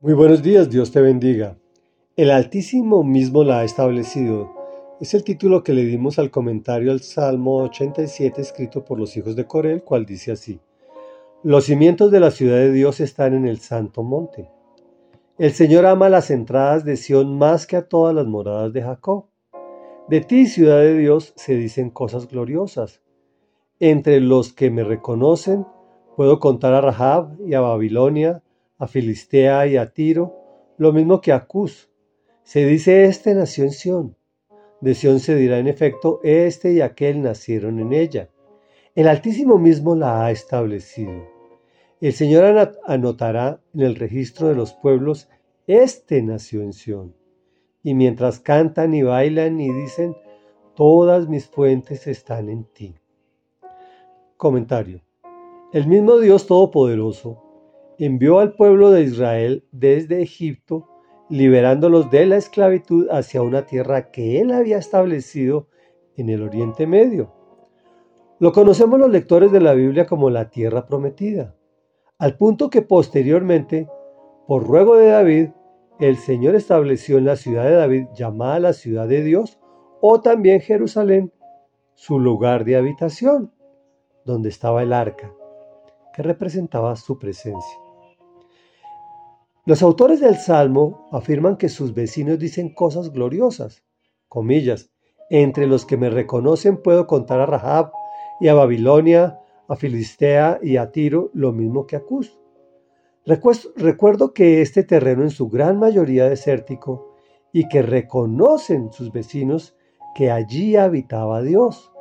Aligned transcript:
Muy 0.00 0.12
buenos 0.12 0.44
días, 0.44 0.70
Dios 0.70 0.92
te 0.92 1.00
bendiga. 1.00 1.58
El 2.14 2.30
Altísimo 2.30 3.02
mismo 3.02 3.42
la 3.42 3.58
ha 3.58 3.64
establecido. 3.64 4.48
Es 5.00 5.12
el 5.12 5.24
título 5.24 5.64
que 5.64 5.72
le 5.72 5.84
dimos 5.84 6.20
al 6.20 6.30
comentario 6.30 6.92
al 6.92 7.00
Salmo 7.00 7.56
87 7.64 8.40
escrito 8.40 8.84
por 8.84 9.00
los 9.00 9.16
hijos 9.16 9.34
de 9.34 9.46
Corel, 9.46 9.82
cual 9.82 10.06
dice 10.06 10.30
así. 10.30 10.60
Los 11.42 11.64
cimientos 11.64 12.12
de 12.12 12.20
la 12.20 12.30
ciudad 12.30 12.58
de 12.58 12.70
Dios 12.70 13.00
están 13.00 13.34
en 13.34 13.44
el 13.44 13.58
santo 13.58 14.04
monte. 14.04 14.48
El 15.36 15.50
Señor 15.50 15.84
ama 15.84 16.08
las 16.08 16.30
entradas 16.30 16.84
de 16.84 16.96
Sión 16.96 17.36
más 17.36 17.66
que 17.66 17.74
a 17.74 17.88
todas 17.88 18.14
las 18.14 18.28
moradas 18.28 18.72
de 18.72 18.82
Jacob. 18.82 19.24
De 20.08 20.20
ti, 20.20 20.46
ciudad 20.46 20.78
de 20.78 20.96
Dios, 20.96 21.32
se 21.34 21.56
dicen 21.56 21.90
cosas 21.90 22.28
gloriosas. 22.28 23.02
Entre 23.80 24.20
los 24.20 24.52
que 24.52 24.70
me 24.70 24.84
reconocen, 24.84 25.66
puedo 26.14 26.38
contar 26.38 26.72
a 26.74 26.82
Rahab 26.82 27.36
y 27.44 27.54
a 27.54 27.60
Babilonia, 27.60 28.44
a 28.78 28.86
Filistea 28.86 29.66
y 29.66 29.76
a 29.76 29.92
Tiro, 29.92 30.36
lo 30.78 30.92
mismo 30.92 31.20
que 31.20 31.32
a 31.32 31.46
Cus. 31.46 31.90
Se 32.44 32.64
dice 32.64 33.04
este 33.04 33.34
nació 33.34 33.64
en 33.64 33.72
Sión. 33.72 34.16
De 34.80 34.94
Sión 34.94 35.18
se 35.18 35.34
dirá 35.34 35.58
en 35.58 35.66
efecto, 35.66 36.20
este 36.22 36.72
y 36.72 36.80
aquel 36.80 37.20
nacieron 37.20 37.80
en 37.80 37.92
ella. 37.92 38.30
El 38.94 39.08
Altísimo 39.08 39.58
mismo 39.58 39.96
la 39.96 40.24
ha 40.24 40.30
establecido. 40.30 41.26
El 42.00 42.12
Señor 42.12 42.76
anotará 42.86 43.60
en 43.74 43.80
el 43.80 43.96
registro 43.96 44.46
de 44.48 44.54
los 44.54 44.72
pueblos, 44.72 45.28
este 45.66 46.22
nació 46.22 46.62
en 46.62 46.72
Sión. 46.72 47.14
Y 47.82 47.94
mientras 47.94 48.38
cantan 48.38 48.94
y 48.94 49.02
bailan 49.02 49.60
y 49.60 49.72
dicen, 49.72 50.16
todas 50.76 51.28
mis 51.28 51.46
fuentes 51.46 52.06
están 52.06 52.48
en 52.48 52.64
ti. 52.64 52.94
Comentario. 54.36 55.02
El 55.72 55.88
mismo 55.88 56.18
Dios 56.18 56.46
Todopoderoso 56.46 57.47
envió 57.98 58.38
al 58.38 58.54
pueblo 58.54 58.90
de 58.90 59.02
Israel 59.02 59.64
desde 59.72 60.22
Egipto, 60.22 60.88
liberándolos 61.28 62.10
de 62.10 62.26
la 62.26 62.36
esclavitud 62.36 63.08
hacia 63.10 63.42
una 63.42 63.66
tierra 63.66 64.10
que 64.10 64.40
él 64.40 64.52
había 64.52 64.78
establecido 64.78 65.68
en 66.16 66.28
el 66.28 66.42
Oriente 66.42 66.86
Medio. 66.86 67.32
Lo 68.38 68.52
conocemos 68.52 69.00
los 69.00 69.10
lectores 69.10 69.50
de 69.50 69.60
la 69.60 69.74
Biblia 69.74 70.06
como 70.06 70.30
la 70.30 70.48
tierra 70.48 70.86
prometida, 70.86 71.56
al 72.18 72.36
punto 72.36 72.70
que 72.70 72.82
posteriormente, 72.82 73.88
por 74.46 74.66
ruego 74.66 74.96
de 74.96 75.08
David, 75.08 75.48
el 75.98 76.16
Señor 76.16 76.54
estableció 76.54 77.18
en 77.18 77.24
la 77.24 77.34
ciudad 77.34 77.64
de 77.64 77.74
David, 77.74 78.06
llamada 78.14 78.60
la 78.60 78.72
ciudad 78.72 79.08
de 79.08 79.24
Dios, 79.24 79.58
o 80.00 80.20
también 80.20 80.60
Jerusalén, 80.60 81.32
su 81.94 82.20
lugar 82.20 82.64
de 82.64 82.76
habitación, 82.76 83.52
donde 84.24 84.48
estaba 84.48 84.84
el 84.84 84.92
arca, 84.92 85.32
que 86.14 86.22
representaba 86.22 86.94
su 86.94 87.18
presencia. 87.18 87.87
Los 89.68 89.82
autores 89.82 90.20
del 90.20 90.36
Salmo 90.36 91.06
afirman 91.12 91.58
que 91.58 91.68
sus 91.68 91.92
vecinos 91.92 92.38
dicen 92.38 92.72
cosas 92.72 93.12
gloriosas, 93.12 93.84
comillas, 94.26 94.90
entre 95.28 95.66
los 95.66 95.84
que 95.84 95.98
me 95.98 96.08
reconocen 96.08 96.80
puedo 96.80 97.06
contar 97.06 97.40
a 97.40 97.44
Rahab 97.44 97.92
y 98.40 98.48
a 98.48 98.54
Babilonia, 98.54 99.40
a 99.68 99.76
Filistea 99.76 100.58
y 100.62 100.78
a 100.78 100.90
Tiro, 100.90 101.30
lo 101.34 101.52
mismo 101.52 101.86
que 101.86 101.96
a 101.96 102.00
Cus. 102.00 102.40
Recuerdo 103.76 104.32
que 104.32 104.62
este 104.62 104.84
terreno 104.84 105.22
en 105.22 105.30
su 105.30 105.50
gran 105.50 105.78
mayoría 105.78 106.30
desértico 106.30 107.12
y 107.52 107.68
que 107.68 107.82
reconocen 107.82 108.90
sus 108.90 109.12
vecinos 109.12 109.76
que 110.14 110.30
allí 110.30 110.76
habitaba 110.76 111.42
Dios, 111.42 111.92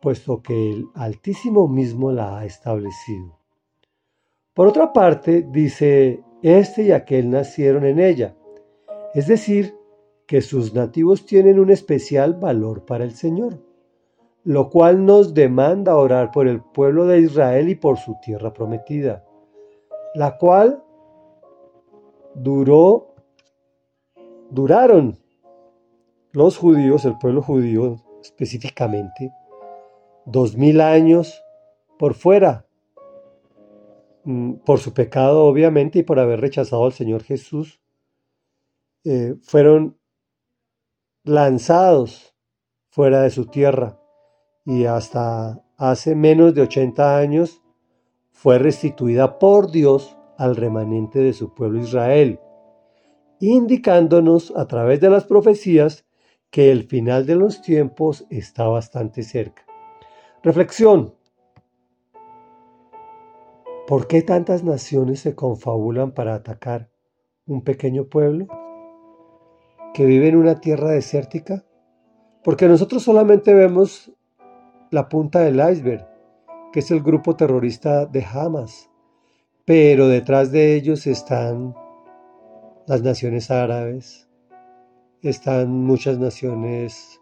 puesto 0.00 0.42
que 0.42 0.70
el 0.70 0.86
Altísimo 0.94 1.68
mismo 1.68 2.12
la 2.12 2.38
ha 2.38 2.46
establecido. 2.46 3.38
Por 4.54 4.68
otra 4.68 4.94
parte, 4.94 5.46
dice 5.52 6.22
este 6.46 6.84
y 6.84 6.92
aquel 6.92 7.28
nacieron 7.28 7.84
en 7.84 7.98
ella. 7.98 8.36
Es 9.14 9.26
decir, 9.26 9.74
que 10.26 10.42
sus 10.42 10.74
nativos 10.74 11.26
tienen 11.26 11.58
un 11.58 11.70
especial 11.70 12.34
valor 12.34 12.84
para 12.84 13.02
el 13.02 13.12
Señor, 13.12 13.58
lo 14.44 14.70
cual 14.70 15.04
nos 15.04 15.34
demanda 15.34 15.96
orar 15.96 16.30
por 16.30 16.46
el 16.46 16.60
pueblo 16.60 17.06
de 17.06 17.18
Israel 17.18 17.68
y 17.68 17.74
por 17.74 17.96
su 17.98 18.16
tierra 18.22 18.52
prometida, 18.52 19.24
la 20.14 20.38
cual 20.38 20.84
duró, 22.34 23.14
duraron 24.50 25.18
los 26.30 26.58
judíos, 26.58 27.04
el 27.06 27.18
pueblo 27.18 27.42
judío 27.42 27.96
específicamente, 28.22 29.32
dos 30.26 30.56
mil 30.56 30.80
años 30.80 31.42
por 31.98 32.14
fuera 32.14 32.65
por 34.64 34.80
su 34.80 34.92
pecado 34.92 35.44
obviamente 35.44 36.00
y 36.00 36.02
por 36.02 36.18
haber 36.18 36.40
rechazado 36.40 36.84
al 36.84 36.92
Señor 36.92 37.22
Jesús, 37.22 37.80
eh, 39.04 39.36
fueron 39.42 39.98
lanzados 41.22 42.34
fuera 42.88 43.22
de 43.22 43.30
su 43.30 43.46
tierra 43.46 44.00
y 44.64 44.84
hasta 44.84 45.62
hace 45.76 46.14
menos 46.14 46.54
de 46.54 46.62
80 46.62 47.18
años 47.18 47.62
fue 48.30 48.58
restituida 48.58 49.38
por 49.38 49.70
Dios 49.70 50.16
al 50.36 50.56
remanente 50.56 51.20
de 51.20 51.32
su 51.32 51.54
pueblo 51.54 51.80
Israel, 51.80 52.40
indicándonos 53.40 54.52
a 54.56 54.66
través 54.66 55.00
de 55.00 55.10
las 55.10 55.24
profecías 55.24 56.04
que 56.50 56.70
el 56.70 56.84
final 56.84 57.26
de 57.26 57.36
los 57.36 57.62
tiempos 57.62 58.26
está 58.30 58.66
bastante 58.66 59.22
cerca. 59.22 59.64
Reflexión. 60.42 61.14
¿Por 63.86 64.08
qué 64.08 64.22
tantas 64.22 64.64
naciones 64.64 65.20
se 65.20 65.36
confabulan 65.36 66.10
para 66.12 66.34
atacar 66.34 66.90
un 67.46 67.62
pequeño 67.62 68.08
pueblo 68.08 68.48
que 69.94 70.04
vive 70.04 70.26
en 70.26 70.36
una 70.36 70.60
tierra 70.60 70.90
desértica? 70.90 71.64
Porque 72.42 72.66
nosotros 72.66 73.04
solamente 73.04 73.54
vemos 73.54 74.12
la 74.90 75.08
punta 75.08 75.40
del 75.40 75.60
iceberg, 75.60 76.04
que 76.72 76.80
es 76.80 76.90
el 76.90 77.00
grupo 77.00 77.36
terrorista 77.36 78.06
de 78.06 78.24
Hamas, 78.24 78.90
pero 79.64 80.08
detrás 80.08 80.50
de 80.50 80.74
ellos 80.74 81.06
están 81.06 81.76
las 82.88 83.02
naciones 83.02 83.52
árabes, 83.52 84.28
están 85.22 85.70
muchas 85.70 86.18
naciones 86.18 87.20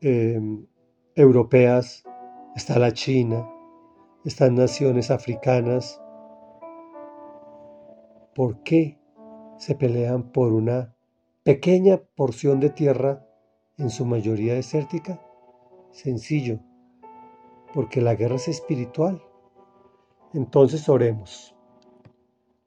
em, 0.00 0.66
europeas, 1.14 2.04
está 2.56 2.78
la 2.78 2.92
China, 2.92 3.46
estas 4.24 4.52
naciones 4.52 5.10
africanas, 5.10 6.00
¿por 8.34 8.62
qué 8.62 8.98
se 9.56 9.74
pelean 9.74 10.30
por 10.30 10.52
una 10.52 10.94
pequeña 11.42 12.00
porción 12.14 12.60
de 12.60 12.70
tierra, 12.70 13.26
en 13.78 13.90
su 13.90 14.04
mayoría 14.04 14.54
desértica? 14.54 15.20
Sencillo, 15.90 16.60
porque 17.74 18.00
la 18.00 18.14
guerra 18.14 18.36
es 18.36 18.48
espiritual. 18.48 19.20
Entonces 20.34 20.88
oremos. 20.88 21.54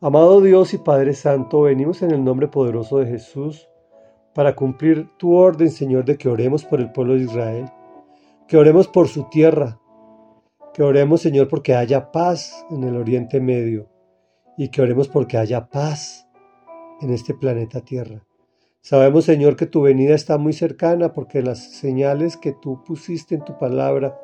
Amado 0.00 0.40
Dios 0.40 0.74
y 0.74 0.78
Padre 0.78 1.14
Santo, 1.14 1.62
venimos 1.62 2.02
en 2.02 2.10
el 2.10 2.24
nombre 2.24 2.48
poderoso 2.48 2.98
de 2.98 3.06
Jesús 3.06 3.68
para 4.34 4.56
cumplir 4.56 5.08
tu 5.18 5.34
orden, 5.34 5.70
Señor, 5.70 6.04
de 6.04 6.16
que 6.16 6.28
oremos 6.28 6.64
por 6.64 6.80
el 6.80 6.90
pueblo 6.90 7.14
de 7.14 7.24
Israel, 7.24 7.70
que 8.48 8.56
oremos 8.56 8.88
por 8.88 9.06
su 9.06 9.28
tierra, 9.28 9.78
que 10.74 10.82
oremos, 10.82 11.20
Señor, 11.20 11.48
porque 11.48 11.74
haya 11.74 12.10
paz 12.12 12.66
en 12.70 12.84
el 12.84 12.96
Oriente 12.96 13.40
Medio 13.40 13.88
y 14.56 14.68
que 14.68 14.82
oremos 14.82 15.08
porque 15.08 15.36
haya 15.36 15.68
paz 15.68 16.26
en 17.00 17.12
este 17.12 17.34
planeta 17.34 17.80
Tierra. 17.80 18.24
Sabemos, 18.80 19.24
Señor, 19.24 19.56
que 19.56 19.66
tu 19.66 19.82
venida 19.82 20.14
está 20.14 20.38
muy 20.38 20.52
cercana 20.52 21.12
porque 21.12 21.42
las 21.42 21.58
señales 21.58 22.36
que 22.36 22.52
tú 22.52 22.82
pusiste 22.84 23.34
en 23.34 23.44
tu 23.44 23.58
palabra 23.58 24.18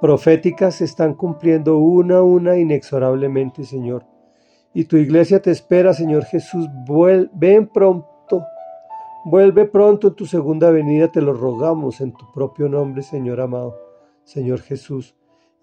proféticas 0.00 0.76
se 0.76 0.84
están 0.84 1.14
cumpliendo 1.14 1.78
una 1.78 2.18
a 2.18 2.22
una 2.22 2.58
inexorablemente, 2.58 3.64
Señor. 3.64 4.04
Y 4.74 4.84
tu 4.84 4.96
iglesia 4.96 5.40
te 5.40 5.50
espera, 5.50 5.94
Señor 5.94 6.24
Jesús. 6.24 6.68
ven 7.32 7.68
pronto. 7.68 8.44
Vuelve 9.24 9.64
pronto 9.64 10.08
en 10.08 10.14
tu 10.14 10.26
segunda 10.26 10.70
venida, 10.70 11.10
te 11.10 11.22
lo 11.22 11.32
rogamos 11.32 12.00
en 12.00 12.12
tu 12.12 12.30
propio 12.32 12.68
nombre, 12.68 13.02
Señor 13.02 13.40
amado, 13.40 13.78
Señor 14.24 14.60
Jesús. 14.60 15.14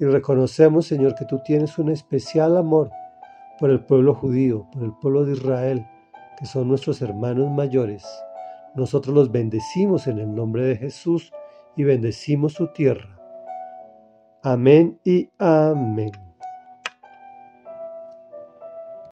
Y 0.01 0.05
reconocemos, 0.05 0.87
Señor, 0.87 1.13
que 1.13 1.25
tú 1.25 1.39
tienes 1.45 1.77
un 1.77 1.91
especial 1.91 2.57
amor 2.57 2.89
por 3.59 3.69
el 3.69 3.85
pueblo 3.85 4.15
judío, 4.15 4.67
por 4.73 4.81
el 4.81 4.93
pueblo 4.93 5.25
de 5.25 5.33
Israel, 5.33 5.85
que 6.39 6.47
son 6.47 6.67
nuestros 6.67 7.03
hermanos 7.03 7.51
mayores. 7.51 8.03
Nosotros 8.73 9.13
los 9.13 9.31
bendecimos 9.31 10.07
en 10.07 10.17
el 10.17 10.33
nombre 10.33 10.65
de 10.65 10.75
Jesús 10.75 11.31
y 11.75 11.83
bendecimos 11.83 12.53
su 12.53 12.73
tierra. 12.73 13.15
Amén 14.41 14.99
y 15.05 15.29
amén. 15.37 16.30